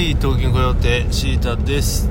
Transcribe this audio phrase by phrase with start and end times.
[0.00, 2.08] はい東京コヨーテシータです、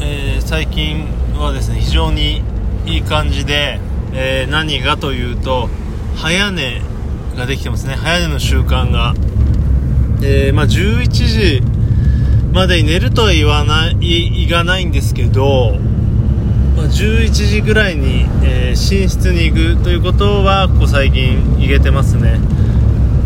[0.00, 2.42] えー、最近はですね非常に
[2.86, 3.78] いい感じで、
[4.14, 5.68] えー、何がというと
[6.16, 6.80] 早寝
[7.36, 7.96] ができてますね。
[7.96, 9.12] 早寝の習慣が、
[10.22, 11.62] えー、まあ、11時
[12.54, 15.76] までに寝るとは言わない言わないんですけど、
[16.78, 18.74] まあ、11時ぐらいに、え寝
[19.06, 22.40] 室に行くということはここ最近言えてますね。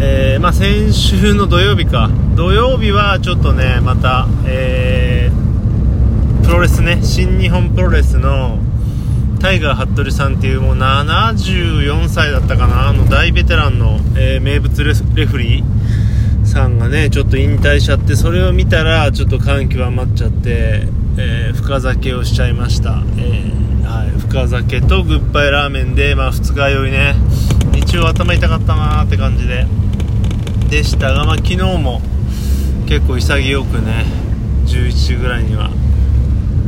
[0.01, 2.11] えー、まあ、先週の土曜日か。
[2.35, 7.01] 土曜日はちょっとねまた、えー、プロレスね。
[7.03, 8.59] 新日本プロレスの
[9.41, 12.89] タイガー服部さんっていうもう74歳だったかな。
[12.89, 23.55] あの大ベテランの、えー、名物レフリーさんがねちょっと引退しちゃってそれを見たらちょっと感極まっちゃって、えー、深酒をしちゃいました、え
[23.85, 27.15] はい、深酒とグッバイラーメンで、まあ、二日酔いね。
[27.73, 29.67] 日曜頭痛かったなーって感じで。
[30.69, 32.01] でしたが、まあ、昨日も
[32.87, 34.05] 結構潔くね
[34.67, 35.71] 11時ぐらいには、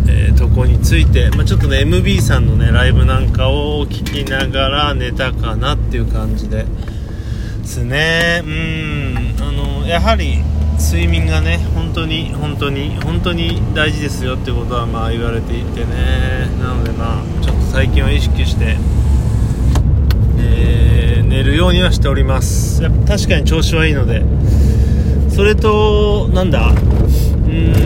[0.08, 6.66] えー、床について、まあ、ちょっとね MB さんのねライブなんかを聞きながら寝たかなっていう感じで
[7.64, 8.42] すね。
[8.44, 9.34] うん。
[9.40, 10.38] あのやはり
[10.78, 16.48] 睡眠がね本当に本当に本当に大事ですよってことはまあ言われていてね。
[16.60, 18.76] なのでまあちょっと最近は意識して
[20.38, 22.82] え寝るようにはしております。
[22.82, 24.22] やっぱ確かに調子はいいので
[25.36, 26.72] それとなんだ？
[26.72, 26.72] ん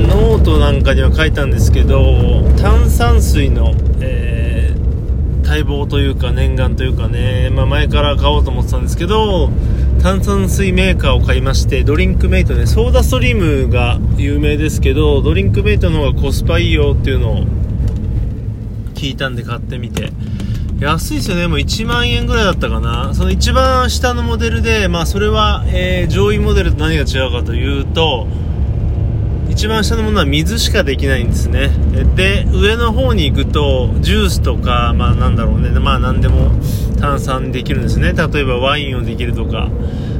[0.06, 9.50] ノートなんかには書いたんですけど炭酸水の、えー、大望というか念願というかね、まあ、前から買おうと思ってたんですけど
[10.00, 17.44] 炭酸水メーカーを買いましてドリンクメイトねソーダストリームが有名ですけどドリンクメイトの方がコスパいいよっていうのを
[18.94, 20.12] 聞いたんで買ってみて。
[20.80, 28.26] 安いですよね、もう1万円ぐらいだったかな、その一番下のモデルで、まあ、それは、えー、上位モデルと何が違うかというと、
[29.50, 31.70] 一番下のものは水しかできないんですね。
[32.16, 36.52] で、上の方に行くと、ジュースとか、まあなんだろうね、まあ何でも
[36.98, 38.14] 炭酸できるんですね。
[38.14, 39.68] 例えばワインをできるとか。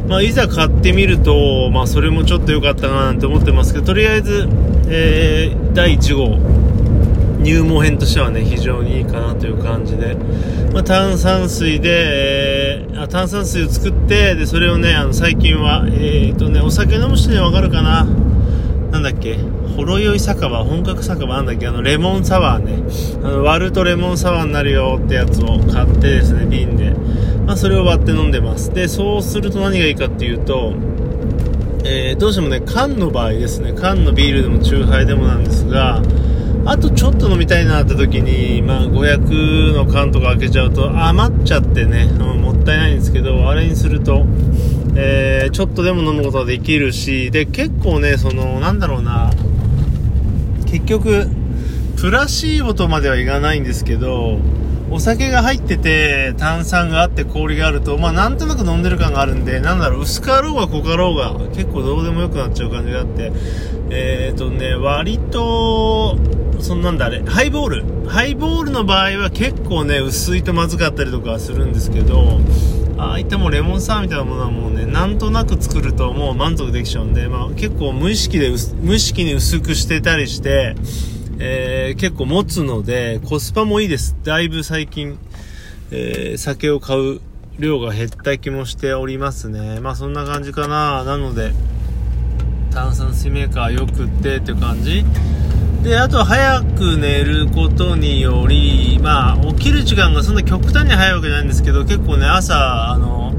[0.09, 4.49] まあいざ買ってみると、まあそれもちょっと良かったななんて思ってますけど、とりあえず、
[4.89, 6.59] えー、第1号。
[7.43, 10.15] 入門編としてはね非常にいいかなという感じで、
[10.73, 18.06] まあ、炭酸水で、えー、あ炭酸水を作ってでそれをねあの最近は、えーとね、お酒飲む人には分かるかな。
[18.91, 19.39] なんだっけ？
[19.77, 21.69] ほろ酔い酒場本格酒場なんだっけ？
[21.69, 22.83] あのレモンサワーね。
[23.25, 26.91] あの割るとレモンサワーになるよってやつを買ってですね瓶で、
[27.47, 28.75] まあ、それを割って飲んでます。
[28.75, 30.75] でそうすると何がいいかっていうと
[31.83, 33.72] えー、どうしてもね缶の場合ですね。
[33.72, 36.03] 缶のビールでもチューハイでもなんですが
[36.66, 44.26] あとちょっと飲みたいなって時に、まあ、500の缶とか開けちゃうと余っちゃってね、うん、もったいないんですけど、あれにすると、
[44.97, 49.31] えー、ちょっとでも飲むことができるし、で、結構ね、その、なんだろうな、
[50.66, 51.28] 結局、
[51.97, 54.38] プラシーボとまではいかないんですけど、
[54.91, 63.32] お酒が入ってて、炭酸があって氷があると、まあなんとなく飲んでる感があるんで、なんだろう、薄かろうが濃かろうが、結構どうでもよくなっちゃう感じがあって、
[63.91, 66.19] えっ、ー、とね、割と、
[66.62, 68.09] そんなんだあれ、ハイボール。
[68.09, 72.41] ハイボールの場合は結構ね、薄いとまずかったりとかするんですけど、
[72.98, 78.50] ああいったもレモンサワーみたいなものはもうね、なんとなく作るともう満足できちゃうんで、まあ結構無意識で、
[78.82, 80.75] 無意識に薄くしてたりして、
[81.38, 84.16] えー、結構持つので、コスパもいいです。
[84.22, 85.19] だいぶ最近、
[85.91, 87.21] えー、酒を買う
[87.59, 89.81] 量が減った気もしておりますね。
[89.81, 91.04] まあそんな感じかな。
[91.04, 91.53] なので、
[92.71, 95.04] 炭酸水メーカーよくってって感じ
[95.83, 103.35] で、あと早く寝ることにより、まあ、起きる時間がそんな極端に早いわけじゃないんですけど、結構ね、朝、あの、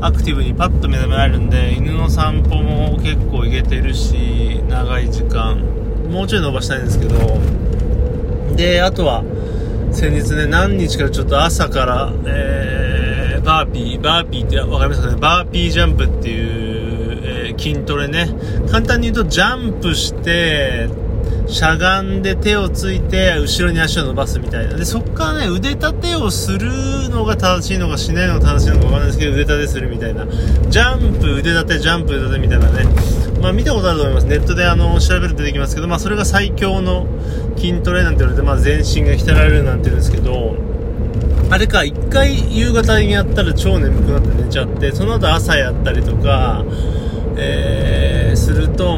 [0.00, 5.56] アクティブにパッと目覚められるんで、犬の散歩も結構行けてるし、長い時間、
[6.10, 7.40] もうちょい伸ばしたいんですけど、
[8.54, 9.24] で、あとは、
[9.90, 18.28] 先日ね、何日かちょっと朝から、えー、バーピー、バーピーってわかりますかね、バーピージャンプっていう、えー、筋トレね、
[18.70, 20.88] 簡単に言うとジャンプして、
[21.46, 24.76] しゃがんで手をついて後ろに足を伸ばすみたいな。
[24.76, 30.26] でそっからね腕立てをするのが正しいのかしないのが正しいのか分かんないですけど腕立てするみたいな。
[30.68, 32.84] ジャンプ腕立てジャンプ腕立てみたいなね。
[33.40, 34.26] まあ見たことあると思います。
[34.26, 37.06] ネットであの調べると出てきますけどまあそれが最強の
[37.56, 40.56] 筋トレなんて言われてまあ全身が鍛えられるなんて言うんですけど
[41.50, 46.64] あれか1回夕方にやったら超眠くなって寝ちゃってその後朝やったりとか、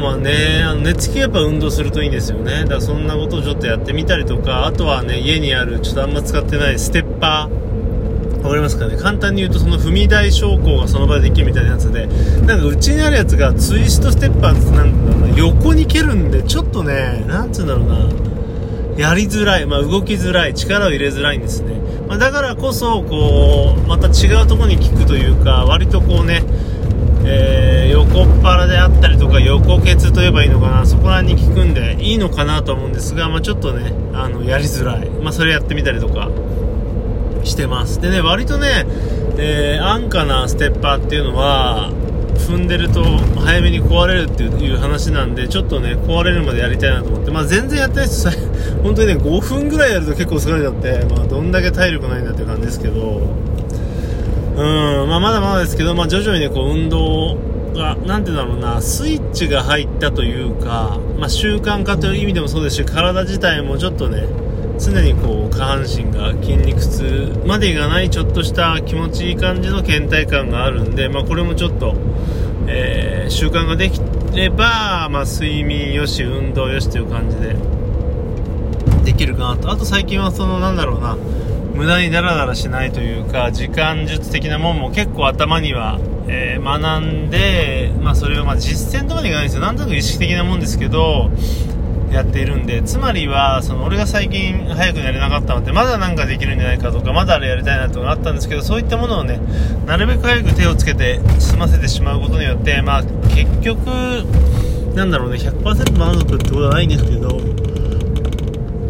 [0.07, 2.61] まあね、あの寝つきやっぱ運動するといいんですよね。
[2.61, 8.41] だからそんなことをちょっとやってみたりとか、あとはね、家にある、ちょっとあんま使ってないステッパー。
[8.41, 8.95] わかりますかね？
[8.95, 12.07] 簡単に言うとその踏み台昇降がその場でできるみたいなやつで。
[12.45, 18.09] なんかうちにあるやつがツイストステッパーってなんだろうな横に蹴るんでちょっとねなんつうんだろうな。
[18.97, 20.53] やりづらい、まあ、動きづらい。
[20.53, 21.75] 力を入れづらいんですね、
[22.07, 26.43] まあ、だからこそこうまた違うところに効くというか割とこうね
[27.27, 30.85] えー、横っ腹であったりとか横ケツと言えばいいのかな。
[30.85, 36.29] そこら辺に効くんでいいのかなと思うんですが、まあ、ちょっとねあのやりづらい、まあ、それやってみたりとか。
[37.47, 37.99] してます。
[37.99, 38.85] でね割とね、
[39.37, 41.91] えー、安価なステッパーっていうのは
[42.37, 43.03] 踏んでると
[43.39, 48.29] 早めに壊れるっていう話なんでちょっとね壊れるまでやりたいなと思って、まあ、全然やってないです。
[48.83, 53.47] 本当にね5分ぐらいやると結構疲れちゃって、まあ、どんだけ体力ないんだっていう感じですけど。
[54.57, 57.37] うん、まあ、まだまだですけど、まあ、徐々にね、こう、運動
[57.75, 64.27] が、なんて言うんだろうな、スイッチが入ったというか、まあ、習慣化という意味でもそうですし、体自体もちょっとね、
[64.79, 71.95] 常にこう、下半身が筋肉痛までいかない、ちょっとした気持ちいい感じの倦怠感があるんで、まあ、これもちょっと、
[72.65, 74.01] えー、習慣ができ
[74.33, 77.55] れば、まあ、睡眠よし、運動よしという感じで、
[79.05, 79.69] できるかなと。
[79.69, 81.15] あと最近はその、なんだろうな、
[81.77, 89.61] 無駄にダラダラしないというか時間術的なもんも結構頭には、えー、学んで、まあ、それをま実践とかにいかないんですよ。
[89.61, 91.29] なんとなく意識的なもんですけど
[92.11, 92.81] やっているんで。
[92.81, 99.39] つまりはその俺が最近早くやれなかったのってまだなんかできるんじゃないかとかまだあれやりたいなとかあったんですけどそういったものをね
[99.85, 103.85] なるべく早く手をつけて済ませてしまうことによってまあ結局
[104.95, 107.39] なんだろうね100%満足ってことはないんですけど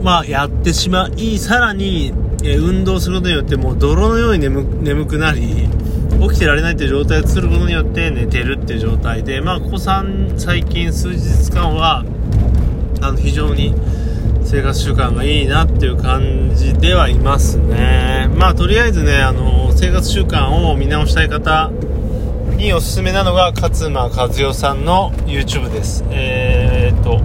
[0.04, 2.14] まあやってしまいさらに
[2.44, 4.50] え運動することによってもう泥のように
[4.84, 5.68] 眠くなり
[6.22, 12.04] 起きてられないという状態を作ることによって寝てるっていう状態で、まあ、ここ3最近数日間は
[13.02, 13.74] あの非常に
[14.44, 18.30] 生活習慣がいいなっていう感じではいますね。
[18.36, 21.72] まあとりあえずねあの生活習慣を見直したい方
[22.56, 26.04] におすすめなのが勝間和代さんの YouTube です。
[26.10, 27.20] えー、っと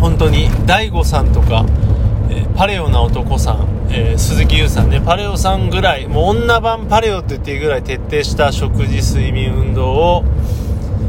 [0.00, 1.64] 本当に DAIGO さんとか、
[2.56, 10.24] パレオな男さんえー、鈴木優さんね、パレオさんぐらい、もう女版パレオって言っていいぐらい徹底した食事、睡眠、運動を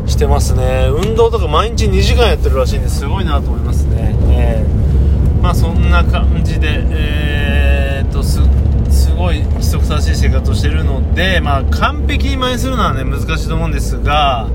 [0.05, 0.89] してますね。
[0.91, 4.13] 運動とか毎日2時間やってるらしいんですごいなと思いますね。
[4.31, 8.41] えー、まあそんな感じで、えー、っと、す、
[8.89, 14.49] すごい規則正しい生活をしてるので、まあ完璧に真似するのはね、難しいと思うんですが、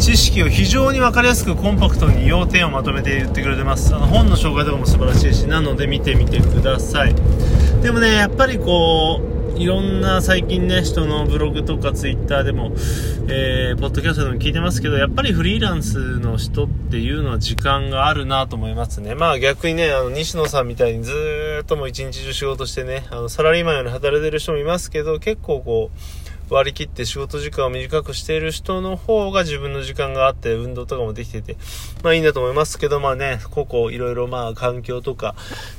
[0.00, 3.94] 知識を非常に分かりやすくコンパクトに要点をまとめて言ってくれてます。
[3.94, 7.14] あの本の紹介とかも素晴らしいしなので見てみてください。
[7.82, 9.20] でもねやっぱりこ
[9.54, 12.72] ういろんな最近ね人のブログとかツイッターでも、
[13.28, 19.14] えー、ポッドキャストでも聞いてますけどやっぱりフリーランスの人っていうのは時間があるなと思いますね。
[19.14, 21.12] まあ逆にねあの西野さんみたいにず
[21.62, 31.56] っともう一日中仕事してねあのサラリーマンより働いてる人もいますけど結構こう割り切って仕事時間を短くしている人の方が自分の時間があって運動とかもできてて、
[32.02, 35.34] まあいいんだと思いますけど、まあね、ここいろいろまあ環境とか、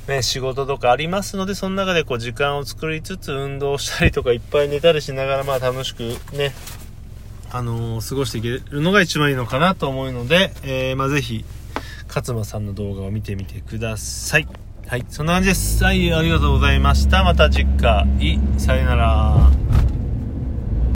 [0.08, 6.02] ね、仕事とかありますので、その中でこう時間を作りつつ運動したりとかいっぱい寝たりしながらまあ楽しく
[6.34, 6.52] ね、
[7.50, 11.44] あのー、過ごしていけるのが一番いいのかなと思うので、えー、まあぜひ、
[12.08, 14.48] 勝間さんの動画を見てみてください。
[14.86, 15.82] はい、そんな感じです。
[15.84, 17.24] はい、ありがとうございました。
[17.24, 18.06] また次回、
[18.58, 19.61] さよなら。